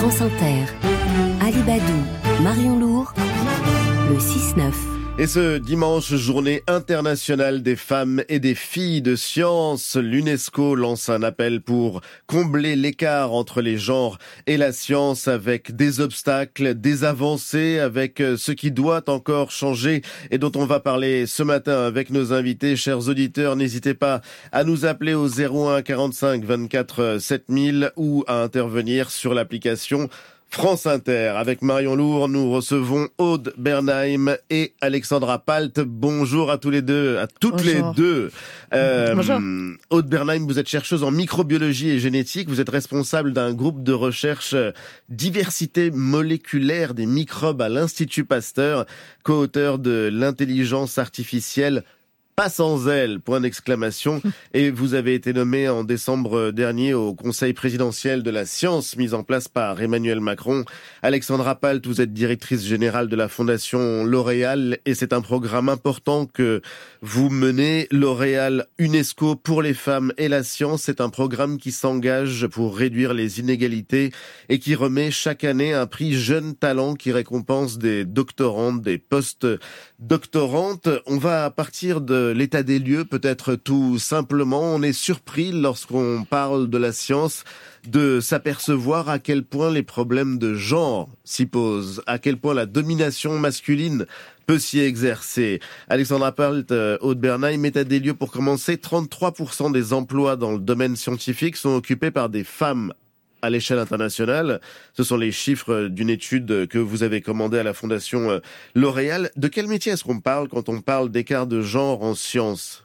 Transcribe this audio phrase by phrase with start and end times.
[0.00, 0.64] France Inter,
[1.42, 3.12] Ali Badou, Marion Lourd,
[4.08, 4.99] le 6-9.
[5.20, 11.22] Et ce dimanche, journée internationale des femmes et des filles de science, l'UNESCO lance un
[11.22, 17.80] appel pour combler l'écart entre les genres et la science avec des obstacles, des avancées,
[17.80, 22.32] avec ce qui doit encore changer et dont on va parler ce matin avec nos
[22.32, 22.74] invités.
[22.74, 29.10] Chers auditeurs, n'hésitez pas à nous appeler au 01 45 24 7000 ou à intervenir
[29.10, 30.08] sur l'application
[30.50, 31.34] France Inter.
[31.36, 35.78] Avec Marion Lourd, nous recevons Aude Bernheim et Alexandra Palt.
[35.80, 38.32] Bonjour à tous les deux, à toutes les deux.
[38.74, 39.38] Euh, Bonjour.
[39.90, 42.48] Aude Bernheim, vous êtes chercheuse en microbiologie et génétique.
[42.48, 44.56] Vous êtes responsable d'un groupe de recherche
[45.08, 48.86] diversité moléculaire des microbes à l'Institut Pasteur,
[49.22, 51.84] co-auteur de l'intelligence artificielle
[52.40, 54.22] pas sans elle, point d'exclamation.
[54.54, 59.12] Et vous avez été nommé en décembre dernier au Conseil présidentiel de la science mis
[59.12, 60.64] en place par Emmanuel Macron.
[61.02, 66.24] Alexandra Palt, vous êtes directrice générale de la Fondation L'Oréal et c'est un programme important
[66.24, 66.62] que
[67.02, 67.86] vous menez.
[67.90, 73.12] L'Oréal UNESCO pour les femmes et la science, c'est un programme qui s'engage pour réduire
[73.12, 74.12] les inégalités
[74.48, 80.88] et qui remet chaque année un prix jeune talent qui récompense des doctorantes, des post-doctorantes.
[81.04, 84.62] On va partir de l'état des lieux, peut-être tout simplement.
[84.62, 87.44] On est surpris lorsqu'on parle de la science
[87.86, 92.66] de s'apercevoir à quel point les problèmes de genre s'y posent, à quel point la
[92.66, 94.06] domination masculine
[94.46, 95.60] peut s'y exercer.
[95.88, 98.76] Alexandra Palt, euh, Aude Bernheim, état des lieux pour commencer.
[98.76, 102.92] 33% des emplois dans le domaine scientifique sont occupés par des femmes
[103.42, 104.60] à l'échelle internationale.
[104.94, 108.38] Ce sont les chiffres d'une étude que vous avez commandée à la Fondation euh,
[108.74, 109.30] L'Oréal.
[109.36, 112.84] De quel métier est-ce qu'on parle quand on parle d'écart de genre en sciences?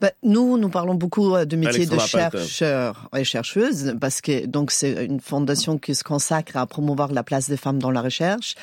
[0.00, 4.70] Bah, Nous, nous parlons beaucoup euh, de métiers de chercheurs et chercheuses, parce que donc
[4.70, 8.54] c'est une fondation qui se consacre à promouvoir la place des femmes dans la recherche.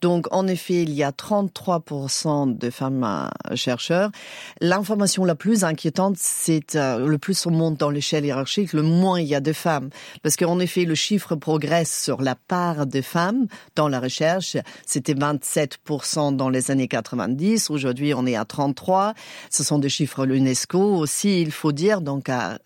[0.00, 4.10] Donc, en effet, il y a 33% de femmes euh, chercheurs.
[4.60, 9.26] L'information la plus inquiétante, c'est le plus on monte dans l'échelle hiérarchique, le moins il
[9.26, 9.90] y a de femmes.
[10.22, 14.56] Parce qu'en effet, le chiffre progresse sur la part des femmes dans la recherche.
[14.86, 17.70] C'était 27% dans les années 90.
[17.70, 19.14] Aujourd'hui, on est à 33.
[19.50, 22.58] Ce sont des chiffres l'UNESCO aussi, il faut dire, donc à,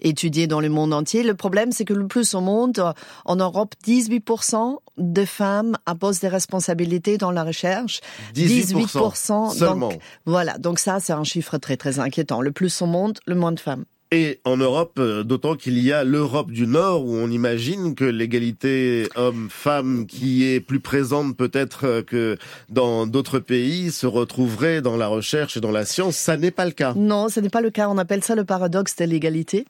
[0.00, 1.22] étudier dans le monde entier.
[1.22, 2.92] Le problème, c'est que le plus au monde,
[3.24, 8.00] en Europe, 18% de femmes imposent des responsabilités dans la recherche.
[8.34, 9.92] 18%, seulement.
[10.26, 10.58] voilà.
[10.58, 12.40] Donc ça, c'est un chiffre très, très inquiétant.
[12.40, 13.84] Le plus au monde, le moins de femmes.
[14.10, 18.04] Et en Europe, euh, d'autant qu'il y a l'Europe du Nord où on imagine que
[18.04, 22.38] l'égalité homme-femme qui est plus présente peut-être euh, que
[22.70, 26.16] dans d'autres pays se retrouverait dans la recherche et dans la science.
[26.16, 26.94] Ça n'est pas le cas.
[26.96, 27.90] Non, ce n'est pas le cas.
[27.90, 29.66] On appelle ça le paradoxe de l'égalité.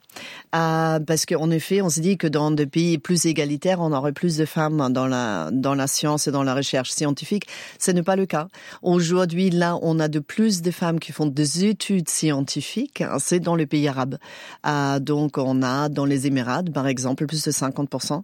[0.55, 4.13] Euh, parce qu'en effet, on se dit que dans des pays plus égalitaires, on aurait
[4.13, 7.49] plus de femmes dans la, dans la science et dans la recherche scientifique.
[7.81, 8.47] Ce n'est pas le cas.
[8.83, 13.01] Aujourd'hui, là, on a de plus de femmes qui font des études scientifiques.
[13.01, 14.17] Hein, c'est dans les pays arabes.
[14.67, 18.23] Euh, donc, on a dans les Émirats, par exemple, plus de 50%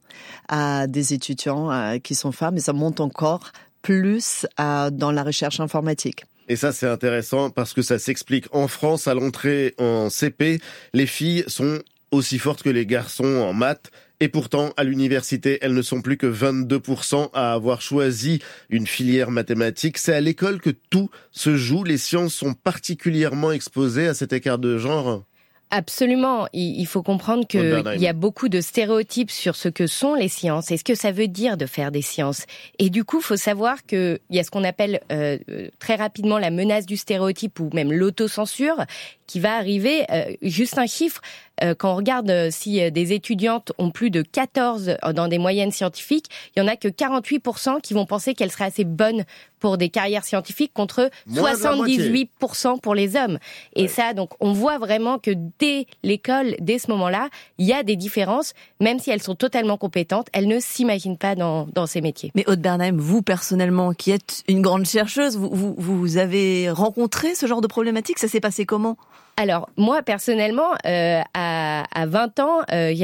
[0.53, 5.61] euh, des étudiants euh, qui sont femmes, et ça monte encore plus dans la recherche
[5.61, 6.25] informatique.
[6.49, 8.47] Et ça, c'est intéressant parce que ça s'explique.
[8.53, 10.61] En France, à l'entrée en CP,
[10.95, 13.91] les filles sont aussi fortes que les garçons en maths.
[14.21, 19.31] Et pourtant, à l'université, elles ne sont plus que 22% à avoir choisi une filière
[19.31, 19.99] mathématique.
[19.99, 21.85] C'est à l'école que tout se joue.
[21.85, 25.25] Les sciences sont particulièrement exposées à cet écart de genre.
[25.71, 26.47] Absolument.
[26.53, 30.71] Il faut comprendre qu'il y a beaucoup de stéréotypes sur ce que sont les sciences
[30.71, 32.47] et ce que ça veut dire de faire des sciences.
[32.79, 35.39] Et du coup, il faut savoir qu'il y a ce qu'on appelle euh,
[35.81, 38.85] très rapidement la menace du stéréotype ou même l'autocensure
[39.27, 40.05] qui va arriver.
[40.11, 41.21] Euh, juste un chiffre,
[41.63, 45.71] euh, quand on regarde euh, si des étudiantes ont plus de 14 dans des moyennes
[45.71, 49.25] scientifiques, il y en a que 48% qui vont penser qu'elles seraient assez bonnes
[49.61, 53.39] pour des carrières scientifiques contre 78% pour les hommes.
[53.75, 57.83] Et ça, donc, on voit vraiment que dès l'école, dès ce moment-là, il y a
[57.83, 62.03] des différences, même si elles sont totalement compétentes, elles ne s'imaginent pas dans, dans ces
[62.03, 62.31] métiers.
[62.35, 67.35] Mais Aude Bernheim, vous personnellement, qui êtes une grande chercheuse, vous, vous, vous avez rencontré
[67.35, 68.19] ce genre de problématique?
[68.19, 68.99] Ça s'est passé comment?
[69.37, 72.95] Alors moi personnellement, euh, à, à 20 ans, euh,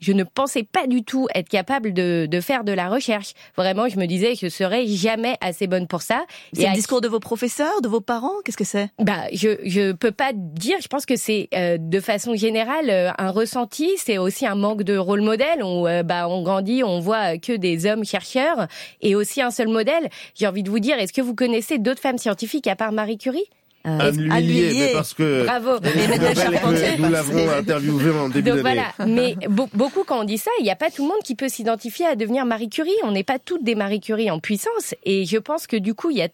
[0.00, 3.34] je ne pensais pas du tout être capable de, de, faire de la recherche.
[3.56, 6.24] Vraiment, je me disais que je serais jamais assez bonne pour ça.
[6.52, 8.32] C'est le discours de vos professeurs, de vos parents?
[8.44, 8.90] Qu'est-ce que c'est?
[8.98, 10.76] Bah, je je peux pas dire.
[10.80, 13.90] Je pense que c'est euh, de façon générale euh, un ressenti.
[13.96, 15.62] C'est aussi un manque de rôle modèle.
[15.62, 18.66] On euh, bah on grandit, on voit que des hommes chercheurs
[19.00, 20.08] et aussi un seul modèle.
[20.34, 23.18] J'ai envie de vous dire, est-ce que vous connaissez d'autres femmes scientifiques à part Marie
[23.18, 23.48] Curie?
[23.86, 25.78] Anne mais parce que Bravo.
[26.98, 28.60] nous l'avons interviewé en début d'année.
[28.60, 28.92] voilà.
[29.06, 31.48] Mais beaucoup quand on dit ça, il n'y a pas tout le monde qui peut
[31.48, 32.90] s'identifier à devenir Marie Curie.
[33.04, 34.94] On n'est pas toutes des Marie Curie en puissance.
[35.04, 36.28] Et je pense que du coup, il y a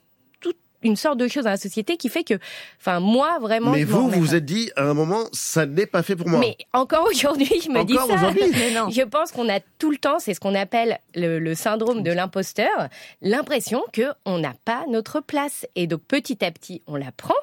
[0.82, 2.34] une sorte de chose dans la société qui fait que,
[2.81, 3.73] enfin, moi, vraiment.
[3.73, 6.40] Mais vous, vous vous êtes dit, à un moment, ça n'est pas fait pour moi.
[6.40, 8.90] Mais encore aujourd'hui, je me dis ça.
[8.90, 12.88] Je pense qu'on a tout le temps, c'est ce qu'on appelle le, syndrome de l'imposteur,
[13.20, 15.67] l'impression que on n'a pas notre place.
[15.76, 17.34] Et donc, petit à petit, on la prend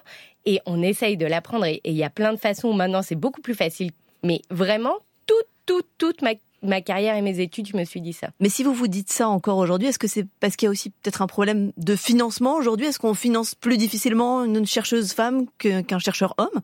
[0.45, 1.65] et on essaye de la prendre.
[1.65, 2.73] Et il y a plein de façons.
[2.73, 3.91] Maintenant, c'est beaucoup plus facile.
[4.23, 4.95] Mais vraiment,
[5.25, 8.29] toute, toute, toute ma ma carrière et mes études, je me suis dit ça.
[8.39, 10.71] Mais si vous vous dites ça encore aujourd'hui, est-ce que c'est parce qu'il y a
[10.71, 12.87] aussi peut-être un problème de financement aujourd'hui?
[12.87, 16.61] Est-ce qu'on finance plus difficilement une chercheuse femme qu'un chercheur homme?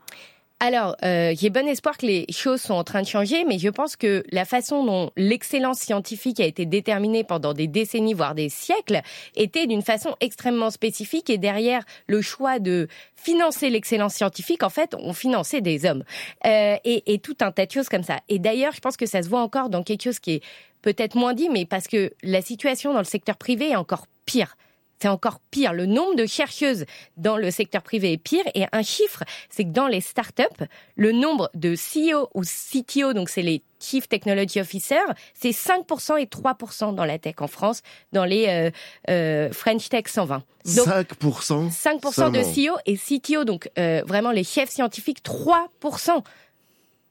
[0.65, 3.69] Alors, euh, j'ai bon espoir que les choses sont en train de changer, mais je
[3.69, 8.50] pense que la façon dont l'excellence scientifique a été déterminée pendant des décennies, voire des
[8.50, 9.01] siècles,
[9.35, 11.29] était d'une façon extrêmement spécifique.
[11.29, 16.03] Et derrière le choix de financer l'excellence scientifique, en fait, on finançait des hommes
[16.47, 18.17] euh, et, et tout un tas de choses comme ça.
[18.27, 20.44] Et d'ailleurs, je pense que ça se voit encore dans quelque chose qui est
[20.81, 24.57] peut-être moins dit, mais parce que la situation dans le secteur privé est encore pire
[25.00, 25.74] c'est encore pire.
[25.74, 26.86] Le nombre de chercheuses
[27.18, 28.44] dans le secteur privé est pire.
[28.53, 30.65] Et un chiffre, c'est que dans les startups,
[30.95, 35.01] le nombre de CEO ou CTO, donc c'est les Chief Technology Officer,
[35.33, 37.81] c'est 5% et 3% dans la tech en France,
[38.13, 38.71] dans les euh,
[39.09, 40.44] euh, French Tech 120.
[40.75, 46.24] Donc, 5% 5% de CEO et CTO, donc euh, vraiment les chefs scientifiques, 3%.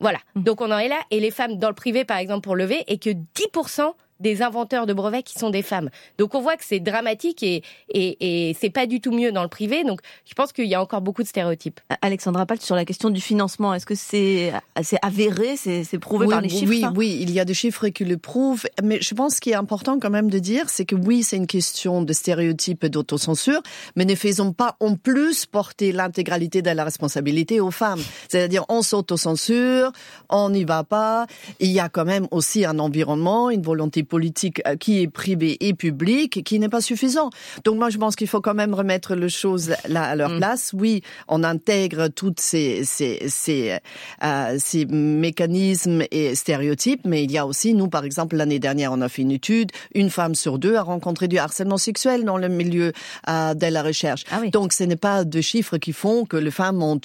[0.01, 0.19] Voilà.
[0.35, 0.43] Mmh.
[0.43, 0.99] Donc on en est là.
[1.11, 4.87] Et les femmes dans le privé, par exemple, pour lever, et que 10% des inventeurs
[4.87, 5.91] de brevets qui sont des femmes.
[6.19, 9.43] Donc on voit que c'est dramatique et, et, et c'est pas du tout mieux dans
[9.43, 9.85] le privé.
[9.85, 11.81] Donc je pense qu'il y a encore beaucoup de stéréotypes.
[12.01, 16.41] Alexandra Palt, sur la question du financement, est-ce que c'est assez avéré, c'est prouvé par
[16.41, 16.69] les chiffres?
[16.69, 18.65] Oui, oui, il y a des chiffres qui le prouvent.
[18.83, 21.47] Mais je pense qu'il est important quand même de dire, c'est que oui, c'est une
[21.47, 23.63] question de stéréotypes et d'autocensure,
[23.97, 28.01] mais ne faisons pas en plus porter l'intégralité de la responsabilité aux femmes.
[28.29, 29.91] C'est-à-dire on s'autocensure,
[30.31, 31.27] on n'y va pas.
[31.59, 35.57] Il y a quand même aussi un environnement, une volonté politique euh, qui est privé
[35.67, 37.31] et public qui n'est pas suffisant.
[37.65, 40.39] Donc moi je pense qu'il faut quand même remettre les choses là à leur mm.
[40.39, 40.73] place.
[40.75, 43.79] Oui, on intègre toutes ces ces ces,
[44.23, 48.93] euh, ces mécanismes et stéréotypes, mais il y a aussi nous par exemple l'année dernière
[48.93, 52.39] on a fait une étude, une femme sur deux a rencontré du harcèlement sexuel dans
[52.39, 52.93] le milieu
[53.29, 54.25] euh, de la recherche.
[54.31, 54.51] Ah oui.
[54.51, 57.01] Donc ce n'est pas de chiffres qui font que les femmes ont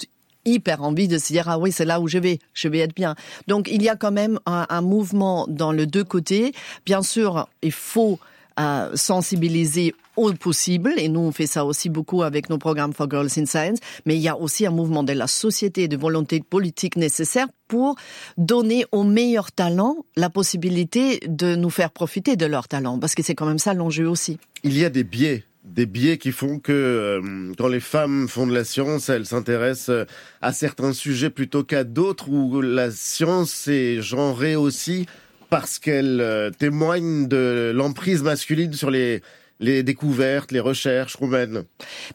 [0.50, 2.94] hyper envie de se dire ah oui c'est là où je vais je vais être
[2.94, 3.14] bien
[3.46, 6.52] donc il y a quand même un, mouvement dans le deux côtés
[6.84, 8.18] bien sûr il faut
[8.58, 13.08] euh, sensibiliser au possible, et nous on fait ça aussi beaucoup avec nos programmes for
[13.08, 16.40] Girls in Science, mais il y a aussi un mouvement de la société, de volonté
[16.40, 17.94] politique nécessaire pour
[18.36, 23.22] donner aux meilleurs talents la possibilité de nous faire profiter de leurs talents, parce que
[23.22, 24.38] c'est quand même ça l'enjeu aussi.
[24.62, 28.46] Il y a des biais des biais qui font que euh, quand les femmes font
[28.46, 30.04] de la science, elles s'intéressent euh,
[30.42, 35.06] à certains sujets plutôt qu'à d'autres, où la science est genrée aussi
[35.48, 39.22] parce qu'elle euh, témoigne de l'emprise masculine sur les
[39.60, 41.64] les découvertes, les recherches roumaines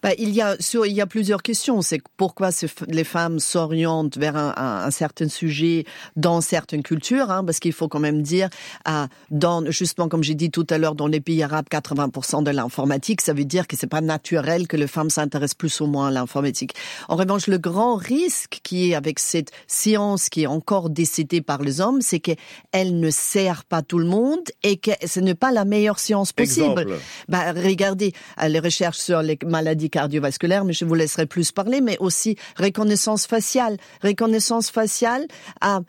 [0.02, 1.82] bah, il, y a, sur, il y a plusieurs questions.
[1.82, 2.50] C'est pourquoi
[2.88, 7.74] les femmes s'orientent vers un, un, un, certain sujet dans certaines cultures, hein, parce qu'il
[7.74, 8.50] faut quand même dire,
[8.84, 12.52] à, dans, justement comme j'ai dit tout à l'heure, dans les pays arabes, 80% de
[12.52, 16.08] l'informatique, ça veut dire que c'est pas naturel que les femmes s'intéressent plus ou moins
[16.08, 16.74] à l'informatique.
[17.10, 21.62] En revanche, le grand risque qui est avec cette science qui est encore décidée par
[21.62, 25.52] les hommes, c'est qu'elle ne sert pas tout le monde et que ce n'est pas
[25.52, 26.82] la meilleure science possible.
[26.82, 27.00] Exemple.
[27.36, 31.82] Bah, regardez euh, les recherches sur les maladies cardiovasculaires, mais je vous laisserai plus parler,
[31.82, 33.76] mais aussi reconnaissance faciale.
[34.02, 35.28] Reconnaissance faciale
[35.60, 35.82] a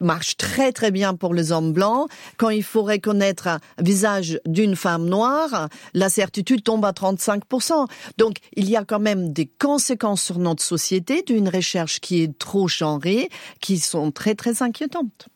[0.00, 2.10] marche très très bien pour les hommes blancs.
[2.36, 7.86] Quand il faut reconnaître un visage d'une femme noire, la certitude tombe à 35%.
[8.16, 12.38] Donc il y a quand même des conséquences sur notre société d'une recherche qui est
[12.38, 13.28] trop genrée,
[13.60, 15.28] qui sont très très inquiétantes.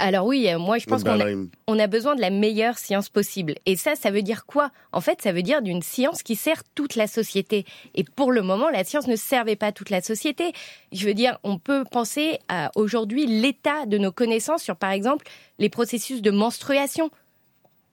[0.00, 1.26] Alors oui, euh, moi je pense qu'on a,
[1.66, 3.54] on a besoin de la meilleure science possible.
[3.66, 4.70] Et ça, ça veut dire quoi?
[4.92, 7.66] En fait, ça veut dire d'une science qui sert toute la société.
[7.94, 10.52] Et pour le moment, la science ne servait pas toute la société.
[10.92, 15.26] Je veux dire, on peut penser à aujourd'hui l'état de nos connaissances sur, par exemple,
[15.58, 17.10] les processus de menstruation.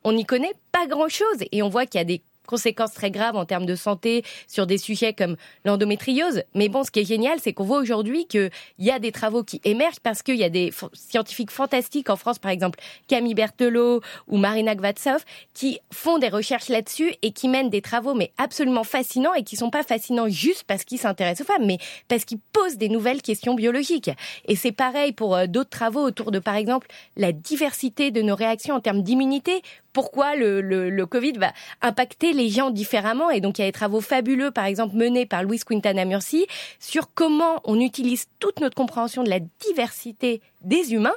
[0.04, 3.36] On n'y connaît pas grand-chose et on voit qu'il y a des conséquences très graves
[3.36, 5.36] en termes de santé sur des sujets comme
[5.66, 6.42] l'endométriose.
[6.56, 8.50] Mais bon, ce qui est génial, c'est qu'on voit aujourd'hui qu'il
[8.80, 12.40] y a des travaux qui émergent parce qu'il y a des scientifiques fantastiques en France,
[12.40, 15.24] par exemple Camille Berthelot ou Marina Gvatsov,
[15.54, 19.56] qui font des recherches là-dessus et qui mènent des travaux mais absolument fascinants et qui
[19.56, 21.78] sont pas fascinants juste parce qu'ils s'intéressent aux femmes, mais
[22.08, 24.10] parce qu'ils posent des nouvelles questions biologiques.
[24.46, 28.36] Et c'est pareil pour euh, d'autres travaux autour de, par exemple, la diversité de nos
[28.36, 29.62] réactions en termes d'immunité.
[29.94, 33.30] Pourquoi le, le, le Covid va impacter les gens différemment.
[33.30, 36.46] Et donc, il y a des travaux fabuleux, par exemple, menés par Louis Quintana Murci
[36.80, 41.16] sur comment on utilise toute notre compréhension de la diversité des humains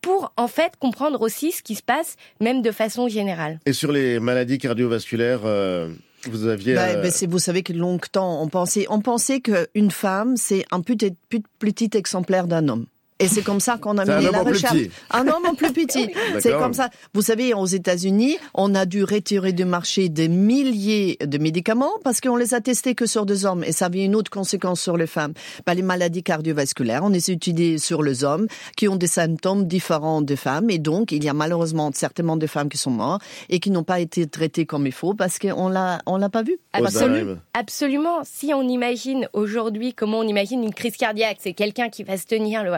[0.00, 3.60] pour en fait comprendre aussi ce qui se passe, même de façon générale.
[3.66, 5.92] Et sur les maladies cardiovasculaires, euh,
[6.24, 6.74] vous aviez.
[6.74, 10.80] Bah, euh, bah, vous savez que longtemps on pensait, on pensait qu'une femme c'est un
[10.80, 11.14] petit,
[11.58, 12.86] petit exemplaire d'un homme.
[13.20, 14.78] Et c'est comme ça qu'on a mené la recherche.
[15.10, 16.10] Un homme plus petit.
[16.40, 16.88] c'est comme ça.
[17.14, 22.20] Vous savez, aux États-Unis, on a dû retirer du marché des milliers de médicaments parce
[22.20, 23.64] qu'on les a testés que sur des hommes.
[23.64, 25.32] Et ça avait une autre conséquence sur les femmes.
[25.66, 28.46] Bah, les maladies cardiovasculaires, on les utilise sur les hommes
[28.76, 30.70] qui ont des symptômes différents des femmes.
[30.70, 33.84] Et donc, il y a malheureusement certainement des femmes qui sont mortes et qui n'ont
[33.84, 36.58] pas été traitées comme il faut parce qu'on l'a, on l'a pas vu.
[36.72, 37.36] Absolument.
[37.54, 38.20] Absolument.
[38.22, 42.26] Si on imagine aujourd'hui comment on imagine une crise cardiaque, c'est quelqu'un qui va se
[42.26, 42.72] tenir le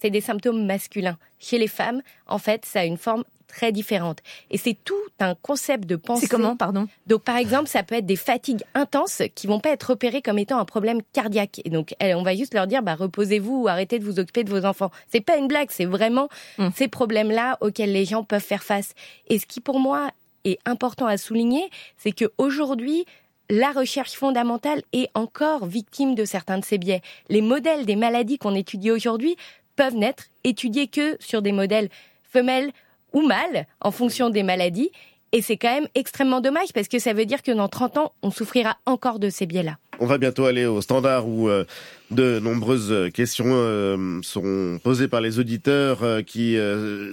[0.00, 1.18] c'est des symptômes masculins.
[1.38, 4.18] Chez les femmes, en fait, ça a une forme très différente.
[4.50, 6.22] Et c'est tout un concept de pensée.
[6.22, 6.86] C'est comment, pardon?
[7.06, 10.38] Donc, par exemple, ça peut être des fatigues intenses qui vont pas être repérées comme
[10.38, 11.60] étant un problème cardiaque.
[11.64, 14.50] Et donc, on va juste leur dire, bah, reposez-vous ou arrêtez de vous occuper de
[14.50, 14.90] vos enfants.
[15.08, 16.28] C'est pas une blague, c'est vraiment
[16.58, 16.70] hum.
[16.76, 18.92] ces problèmes-là auxquels les gens peuvent faire face.
[19.28, 20.10] Et ce qui, pour moi,
[20.44, 23.06] est important à souligner, c'est que aujourd'hui,
[23.50, 27.00] la recherche fondamentale est encore victime de certains de ces biais.
[27.30, 29.36] Les modèles des maladies qu'on étudie aujourd'hui
[29.78, 31.88] peuvent n'être étudiés que sur des modèles
[32.24, 32.72] femelles
[33.12, 34.90] ou mâles en fonction des maladies.
[35.30, 38.12] Et c'est quand même extrêmement dommage parce que ça veut dire que dans 30 ans,
[38.22, 39.76] on souffrira encore de ces biais-là.
[40.00, 41.64] On va bientôt aller au standard où euh,
[42.10, 46.56] de nombreuses questions euh, seront posées par les auditeurs euh, qui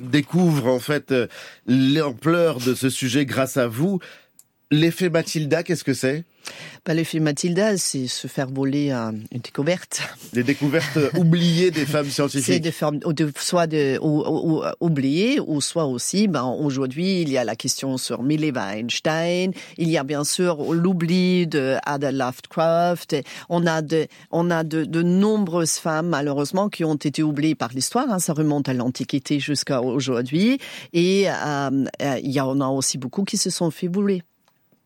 [0.01, 1.13] découvrent en fait
[1.67, 3.99] l'ampleur de ce sujet grâce à vous.
[4.75, 6.25] L'effet Mathilda, qu'est-ce que c'est?
[6.85, 10.01] Bah, L'effet Mathilda, c'est se faire voler une découverte.
[10.33, 12.45] Les découvertes oubliées des femmes scientifiques.
[12.45, 17.55] C'est de soit de, ou, oubliées, ou soit aussi, ben, aujourd'hui, il y a la
[17.55, 23.15] question sur Mileva Einstein, il y a bien sûr l'oubli de Ada Lovecraft,
[23.47, 27.69] on a de, on a de, de nombreuses femmes, malheureusement, qui ont été oubliées par
[27.69, 30.59] l'histoire, hein, ça remonte à l'Antiquité jusqu'à aujourd'hui,
[30.91, 34.21] et euh, euh, il y en a aussi beaucoup qui se sont fait voler.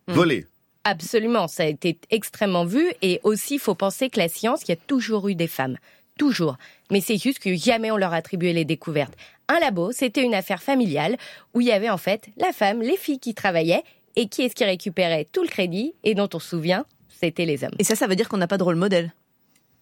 [0.10, 0.46] Voler
[0.86, 4.70] Absolument, ça a été extrêmement vu et aussi il faut penser que la science, il
[4.70, 5.78] y a toujours eu des femmes,
[6.18, 6.58] toujours.
[6.90, 9.14] Mais c'est juste que jamais on leur attribuait les découvertes.
[9.50, 11.18] Un labo, c'était une affaire familiale
[11.54, 13.84] où il y avait en fait la femme, les filles qui travaillaient
[14.16, 17.64] et qui est-ce qui récupérait tout le crédit et dont on se souvient, c'était les
[17.64, 17.76] hommes.
[17.78, 19.12] Et ça, ça veut dire qu'on n'a pas de rôle modèle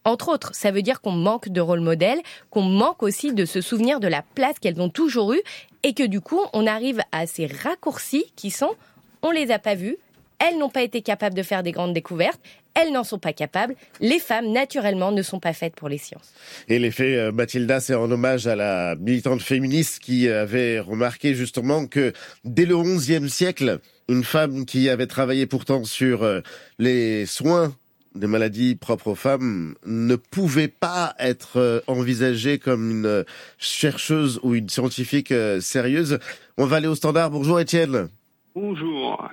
[0.07, 3.59] entre autres, ça veut dire qu'on manque de rôle modèle, qu'on manque aussi de se
[3.59, 5.41] souvenir de la place qu'elles ont toujours eue,
[5.83, 8.73] et que du coup, on arrive à ces raccourcis qui sont,
[9.21, 9.97] on les a pas vus,
[10.39, 12.39] elles n'ont pas été capables de faire des grandes découvertes.
[12.75, 13.75] Elles n'en sont pas capables.
[14.01, 16.33] Les femmes, naturellement, ne sont pas faites pour les sciences.
[16.67, 21.87] Et l'effet euh, Mathilda, c'est en hommage à la militante féministe qui avait remarqué justement
[21.87, 22.13] que
[22.43, 23.79] dès le XIe siècle,
[24.09, 26.41] une femme qui avait travaillé pourtant sur euh,
[26.77, 27.75] les soins
[28.13, 33.25] des maladies propres aux femmes ne pouvait pas être euh, envisagée comme une
[33.57, 36.19] chercheuse ou une scientifique sérieuse.
[36.57, 37.31] On va aller au standard.
[37.31, 38.09] Bonjour Étienne.
[38.59, 39.23] Bonjour.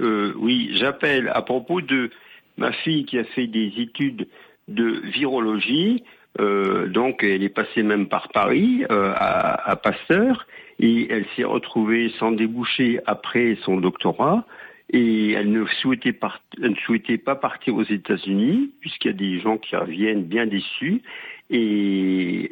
[0.00, 2.10] Euh, oui, j'appelle à propos de
[2.56, 4.26] ma fille qui a fait des études
[4.66, 6.02] de virologie.
[6.40, 10.48] Euh, donc, elle est passée même par Paris euh, à, Pasteur
[10.80, 14.44] et elle s'est retrouvée sans déboucher après son doctorat.
[14.92, 16.14] Et elle ne souhaitait,
[16.62, 20.46] elle ne souhaitait pas partir aux États-Unis puisqu'il y a des gens qui reviennent bien
[20.46, 21.02] déçus
[21.50, 22.50] et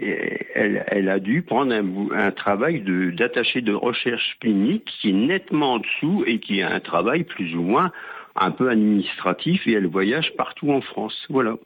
[0.54, 2.82] elle, a dû prendre un, travail
[3.16, 7.54] d'attaché de, recherche clinique qui est nettement en dessous et qui a un travail plus
[7.54, 7.92] ou moins
[8.36, 11.14] un peu administratif et elle voyage partout en France.
[11.30, 11.56] Voilà.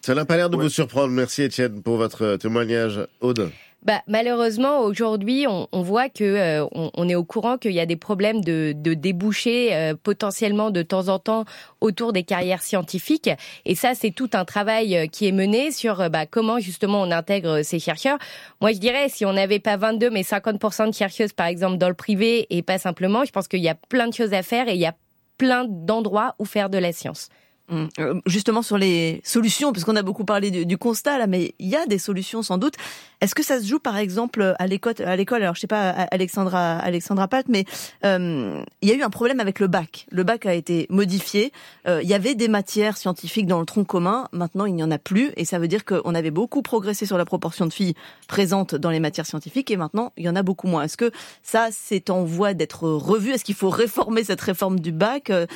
[0.00, 1.12] Ça n'a pas l'air de vous surprendre.
[1.12, 3.00] Merci Étienne pour votre témoignage.
[3.20, 3.50] Aude
[3.84, 7.86] bah, malheureusement, aujourd'hui, on, on, voit que euh, on, est au courant qu'il y a
[7.86, 11.44] des problèmes de, de débouchés euh, potentiellement de temps en temps
[11.80, 13.30] autour des carrières scientifiques.
[13.64, 17.10] Et ça, c'est tout un travail euh, qui est mené sur bah, comment justement on
[17.10, 18.18] intègre ces chercheurs.
[18.60, 21.88] Moi, je dirais, si on n'avait pas 22 mais 50% de chercheuses, par exemple, dans
[21.88, 24.68] le privé et pas simplement, je pense qu'il y a plein de choses à faire
[24.68, 24.94] et il y a
[25.38, 27.30] plein d'endroits où faire de la science.
[27.68, 27.88] Hum,
[28.26, 31.68] justement sur les solutions, parce qu'on a beaucoup parlé du, du, constat là, mais il
[31.68, 32.74] y a des solutions sans doute.
[33.20, 35.90] Est-ce que ça se joue par exemple à l'école À l'école, alors je sais pas
[35.90, 37.64] Alexandra Alexandra Pat, mais
[38.04, 40.06] euh, il y a eu un problème avec le bac.
[40.10, 41.52] Le bac a été modifié.
[41.86, 44.26] Euh, il y avait des matières scientifiques dans le tronc commun.
[44.32, 47.16] Maintenant, il n'y en a plus, et ça veut dire qu'on avait beaucoup progressé sur
[47.16, 47.94] la proportion de filles
[48.26, 50.82] présentes dans les matières scientifiques, et maintenant il y en a beaucoup moins.
[50.82, 51.12] Est-ce que
[51.44, 53.30] ça c'est en voie d'être revu?
[53.30, 55.30] Est-ce qu'il faut réformer cette réforme du bac?
[55.30, 55.46] Euh,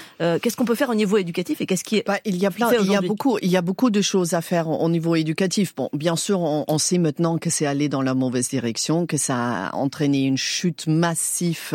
[0.41, 1.61] Qu'est-ce qu'on peut faire au niveau éducatif?
[1.61, 3.57] Et qu'est-ce qui est bah, il y a plein, il y a beaucoup, il y
[3.57, 5.75] a beaucoup de choses à faire au niveau éducatif.
[5.75, 9.17] Bon, bien sûr, on, on sait maintenant que c'est allé dans la mauvaise direction, que
[9.17, 11.75] ça a entraîné une chute massive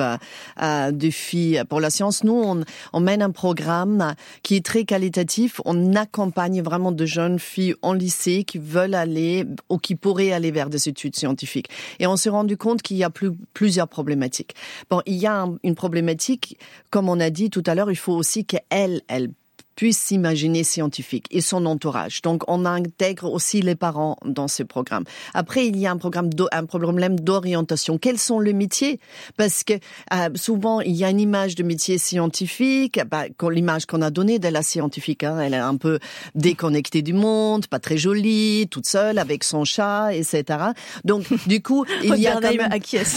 [0.61, 2.23] euh, de filles pour la science.
[2.23, 5.61] Nous, on, on mène un programme qui est très qualitatif.
[5.65, 10.51] On accompagne vraiment de jeunes filles en lycée qui veulent aller ou qui pourraient aller
[10.51, 11.69] vers des études scientifiques.
[12.00, 14.55] Et on s'est rendu compte qu'il y a plus, plusieurs problématiques.
[14.89, 16.57] Bon, il y a une problématique,
[16.89, 19.29] comme on a dit tout à l'heure, il faut aussi qu'elles, elles
[19.75, 22.21] puisse s'imaginer scientifique et son entourage.
[22.21, 25.03] Donc, on intègre aussi les parents dans ce programme.
[25.33, 27.97] Après, il y a un programme, un problème d'orientation.
[27.97, 28.99] Quels sont les métiers?
[29.37, 32.99] Parce que euh, souvent, il y a une image de métier scientifique.
[33.09, 35.99] Bah, l'image qu'on a donnée de la scientifique, hein, elle est un peu
[36.35, 40.59] déconnectée du monde, pas très jolie, toute seule avec son chat, etc.
[41.03, 42.71] Donc, du coup, il y a quand même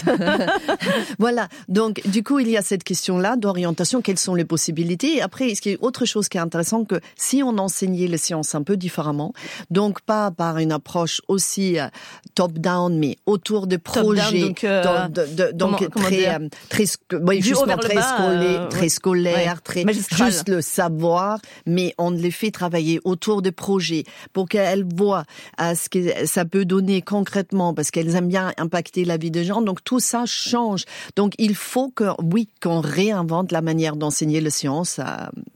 [1.18, 1.48] voilà.
[1.68, 4.02] Donc, du coup, il y a cette question-là d'orientation.
[4.02, 5.22] Quelles sont les possibilités?
[5.22, 8.54] Après, ce qui est autre chose qui est intéressant que si on enseignait les sciences
[8.54, 9.32] un peu différemment,
[9.70, 11.88] donc pas par une approche aussi euh,
[12.34, 15.08] top-down, mais autour de projets, donc, euh,
[15.52, 16.84] donc très, euh, très,
[17.20, 23.00] oui, justement très, scolaire, très scolaire, très juste le savoir, mais on les fait travailler
[23.04, 25.24] autour de projets pour qu'elles voient
[25.58, 29.62] ce que ça peut donner concrètement, parce qu'elles aiment bien impacter la vie des gens.
[29.62, 30.84] Donc tout ça change.
[31.16, 35.00] Donc il faut que, oui, qu'on réinvente la manière d'enseigner les sciences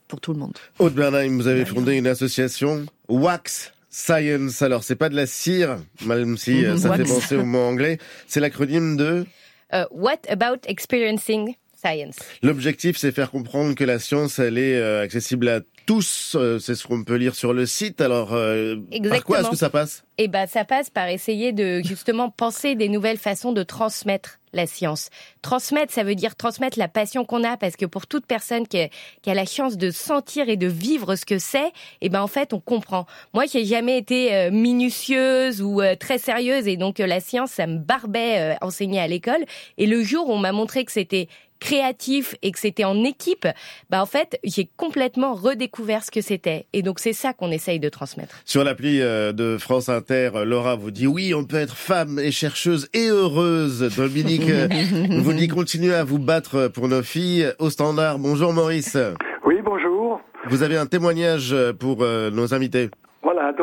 [0.08, 0.54] pour tout le monde.
[0.78, 4.62] Aude Bernheim, vous avez fondé une association Wax Science.
[4.62, 7.98] Alors, c'est pas de la cire, même si euh, ça fait penser au mot anglais.
[8.26, 9.26] C'est l'acronyme de
[9.72, 11.54] uh, What about experiencing?
[11.78, 16.36] Science L'objectif, c'est faire comprendre que la science, elle est euh, accessible à tous.
[16.38, 18.00] Euh, c'est ce qu'on peut lire sur le site.
[18.00, 20.04] Alors, par quoi est-ce que ça passe?
[20.18, 24.66] Eh ben, ça passe par essayer de justement penser des nouvelles façons de transmettre la
[24.66, 25.10] science.
[25.42, 28.78] Transmettre, ça veut dire transmettre la passion qu'on a, parce que pour toute personne qui
[28.80, 31.70] a, la chance de sentir et de vivre ce que c'est,
[32.00, 33.06] eh ben en fait on comprend.
[33.34, 37.20] Moi qui ai jamais été euh, minutieuse ou euh, très sérieuse et donc euh, la
[37.20, 39.44] science ça me barbait enseigner à l'école,
[39.76, 41.28] et le jour où on m'a montré que c'était
[41.60, 43.46] créatif et que c'était en équipe,
[43.90, 46.66] bah en fait, j'ai complètement redécouvert ce que c'était.
[46.72, 48.36] Et donc c'est ça qu'on essaye de transmettre.
[48.44, 52.30] Sur l'appli euh, de France Inter, Laura vous dit oui, on peut être femme et
[52.30, 53.94] chercheuse et heureuse.
[53.96, 54.68] Dominique euh,
[55.22, 57.52] vous dit continuez à vous battre pour nos filles.
[57.58, 58.96] Au standard, bonjour Maurice.
[59.44, 60.20] Oui, bonjour.
[60.48, 62.90] Vous avez un témoignage pour euh, nos invités.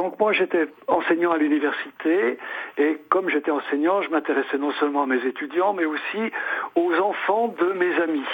[0.06, 2.38] Donc moi j'étais enseignant à l'université
[2.78, 6.32] et comme j'étais enseignant, je m'intéressais non seulement à mes étudiants mais aussi
[6.76, 8.28] aux enfants de mes amis.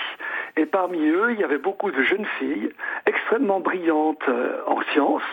[0.57, 2.73] Et parmi eux, il y avait beaucoup de jeunes filles
[3.05, 5.31] extrêmement brillantes euh, en sciences.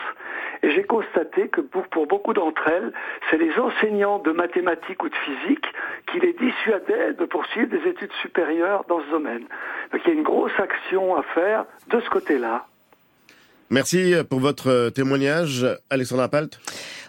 [0.62, 2.92] Et j'ai constaté que pour, pour beaucoup d'entre elles,
[3.30, 5.66] c'est les enseignants de mathématiques ou de physique
[6.06, 9.44] qui les dissuadaient de poursuivre des études supérieures dans ce domaine.
[9.90, 12.64] Donc il y a une grosse action à faire de ce côté-là.
[13.70, 16.58] Merci pour votre témoignage, Alexandra Palt.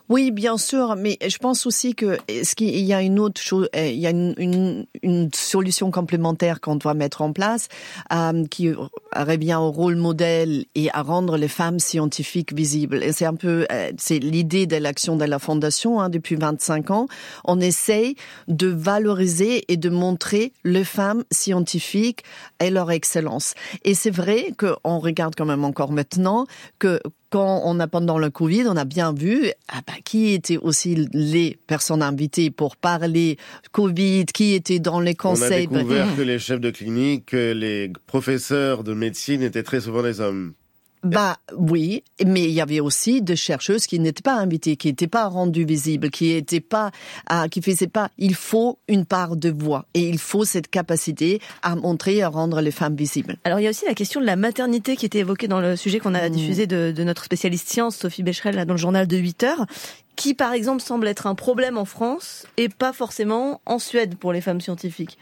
[0.10, 3.70] Oui, bien sûr, mais je pense aussi que ce qu'il y a une autre chose,
[3.74, 7.68] eh, il y a une, une, une solution complémentaire qu'on doit mettre en place
[8.12, 8.72] euh, qui
[9.16, 13.04] revient au rôle modèle et à rendre les femmes scientifiques visibles.
[13.04, 16.90] Et c'est un peu, euh, c'est l'idée de l'action de la fondation hein, depuis 25
[16.90, 17.08] ans.
[17.46, 18.16] On essaye
[18.48, 22.24] de valoriser et de montrer les femmes scientifiques
[22.60, 23.54] et leur excellence.
[23.84, 26.48] Et c'est vrai qu'on regarde quand même encore maintenant
[26.80, 30.58] que quand on a pendant le Covid, on a bien vu ah bah, qui étaient
[30.58, 33.38] aussi les personnes invitées pour parler
[33.72, 35.68] Covid, qui étaient dans les conseils.
[35.72, 40.04] On a découvert que les chefs de clinique, les professeurs de médecine étaient très souvent
[40.04, 40.54] des hommes.
[41.04, 45.08] Bah oui, mais il y avait aussi des chercheuses qui n'étaient pas invitées, qui n'étaient
[45.08, 46.92] pas rendues visibles, qui n'étaient pas,
[47.32, 48.10] euh, qui faisaient pas.
[48.18, 52.60] Il faut une part de voix et il faut cette capacité à montrer, à rendre
[52.60, 53.38] les femmes visibles.
[53.46, 55.78] Alors il y a aussi la question de la maternité qui était évoquée dans le
[55.78, 56.32] sujet qu'on a mmh.
[56.32, 59.66] diffusé de, de, notre spécialiste science Sophie Becherel dans le journal de 8 heures,
[60.18, 64.34] qui par exemple semble être un problème en France et pas forcément en Suède pour
[64.34, 65.18] les femmes scientifiques.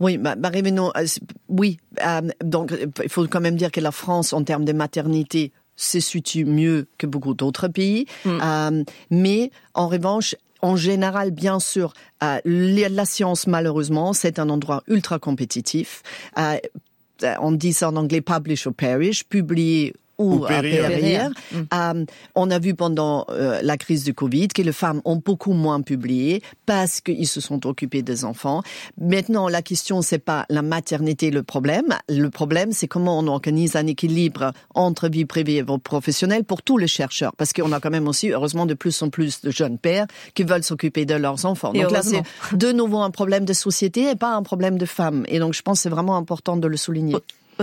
[0.00, 1.06] Oui, bah, bah euh,
[1.48, 1.78] oui.
[2.04, 6.00] Euh, donc, il faut quand même dire que la France, en termes de maternité, se
[6.00, 8.06] situe mieux que beaucoup d'autres pays.
[8.24, 8.38] Mm.
[8.42, 15.18] Euh, mais en revanche, en général, bien sûr, la science, malheureusement, c'est un endroit ultra
[15.18, 16.02] compétitif.
[16.36, 21.30] on dit ça en anglais, publish or perish, publier ou, à périr.
[21.52, 21.56] Mm.
[21.72, 22.04] Euh,
[22.34, 25.80] on a vu pendant euh, la crise du Covid que les femmes ont beaucoup moins
[25.80, 28.62] publié parce qu'ils se sont occupés des enfants.
[29.00, 31.96] Maintenant, la question c'est pas la maternité le problème.
[32.08, 36.62] Le problème c'est comment on organise un équilibre entre vie privée et vie professionnelle pour
[36.62, 39.50] tous les chercheurs, parce qu'on a quand même aussi heureusement de plus en plus de
[39.50, 41.72] jeunes pères qui veulent s'occuper de leurs enfants.
[41.72, 42.22] donc là c'est
[42.54, 45.24] de nouveau un problème de société et pas un problème de femmes.
[45.28, 47.16] Et donc je pense que c'est vraiment important de le souligner.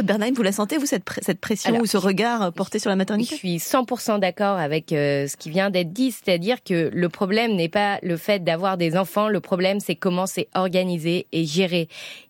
[0.05, 3.35] Bernheim, vous la sentez, vous, cette, cette pression ou ce regard porté sur la maternité?
[3.35, 7.55] Je suis 100% d'accord avec euh, ce qui vient d'être dit, c'est-à-dire que le problème
[7.55, 11.89] n'est pas le fait d'avoir des enfants, le problème c'est comment c'est organisé et géré.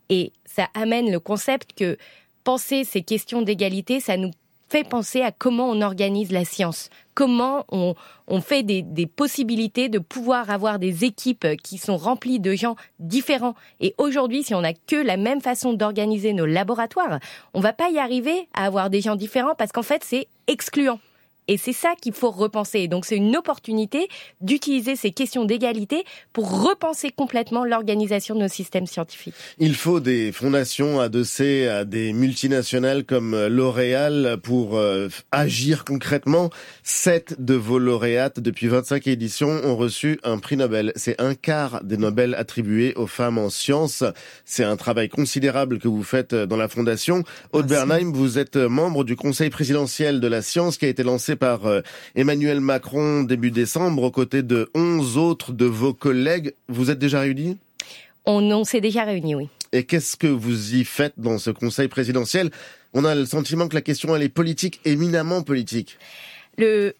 [0.10, 1.97] Et ça amène le concept que
[2.43, 4.32] penser ces questions d'égalité, ça nous
[4.69, 7.95] fait penser à comment on organise la science, comment on,
[8.41, 13.56] fait des, possibilités de pouvoir avoir des équipes qui sont remplies de gens différents.
[13.80, 17.19] Et aujourd'hui, si on n'a que la même façon d'organiser nos laboratoires,
[17.53, 20.99] on va pas y arriver à avoir des gens différents parce qu'en fait, c'est excluant.
[21.48, 22.88] Et c'est ça qu'il faut repenser.
[22.88, 24.10] Donc c'est une opportunité
[24.42, 29.34] d'utiliser ces questions d'égalité pour repenser complètement l'organisation de nos systèmes scientifiques.
[29.58, 36.50] Il faut des fondations adossées à des multinationales comme L'Oréal pour euh, agir concrètement.
[36.84, 40.92] Sept de vos lauréates depuis 25 éditions ont reçu un prix Nobel.
[40.96, 44.04] C'est un quart des Nobel attribués aux femmes en sciences.
[44.44, 47.24] C'est un travail considérable que vous faites dans la fondation.
[47.54, 51.37] Aude Bernheim, vous êtes membre du conseil présidentiel de la science qui a été lancé
[51.38, 51.82] par euh,
[52.15, 56.54] Emmanuel Macron début décembre aux côtés de 11 autres de vos collègues.
[56.67, 57.58] Vous êtes déjà réunis?
[58.26, 59.47] On, s'est déjà réunis, oui.
[59.71, 62.52] Et qu'est-ce que vous y faites dans ce conseil présidentiel?
[62.93, 65.97] On a le sentiment que la question, elle est politique, éminemment politique.
[66.58, 66.93] Le,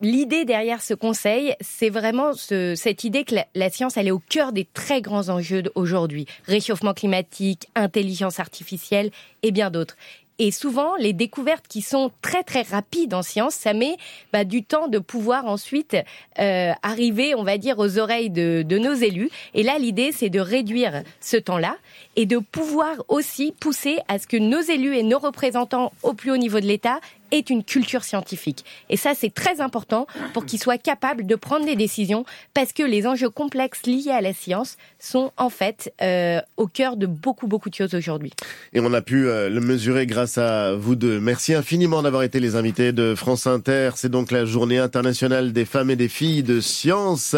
[0.00, 4.52] l'idée derrière ce conseil, c'est vraiment cette idée que la, science, elle est au cœur
[4.52, 6.26] des très grands enjeux d'aujourd'hui.
[6.46, 9.10] Réchauffement climatique, intelligence artificielle
[9.42, 9.96] et bien d'autres.
[10.38, 13.96] Et souvent, les découvertes qui sont très très rapides en science, ça met
[14.32, 15.96] bah, du temps de pouvoir ensuite
[16.38, 19.30] euh, arriver, on va dire, aux oreilles de, de nos élus.
[19.54, 21.76] Et là, l'idée, c'est de réduire ce temps-là
[22.14, 26.30] et de pouvoir aussi pousser à ce que nos élus et nos représentants au plus
[26.30, 28.64] haut niveau de l'État est une culture scientifique.
[28.90, 32.82] Et ça, c'est très important pour qu'ils soient capables de prendre des décisions parce que
[32.82, 37.46] les enjeux complexes liés à la science sont en fait euh, au cœur de beaucoup,
[37.46, 38.32] beaucoup de choses aujourd'hui.
[38.72, 41.20] Et on a pu euh, le mesurer grâce à vous deux.
[41.20, 43.90] Merci infiniment d'avoir été les invités de France Inter.
[43.96, 47.36] C'est donc la journée internationale des femmes et des filles de science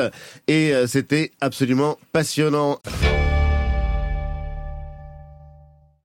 [0.49, 2.81] et euh, c'était absolument passionnant.